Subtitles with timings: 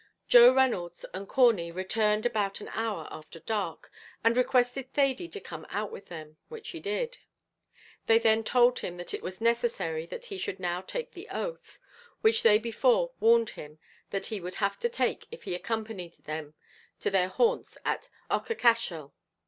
[0.27, 3.91] Joe Reynolds and Corney returned about an hour after dark,
[4.23, 7.19] and requested Thady to come out with them, which he did.
[8.07, 11.77] They then told him that it was necessary that he should now take the oath,
[12.21, 13.77] which they before warned him
[14.09, 16.55] that he would have to take if he accompanied them
[17.01, 19.11] to their haunts at Aughacashel.